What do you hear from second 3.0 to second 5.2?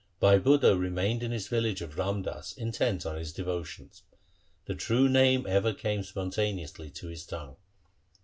on his devotions. The True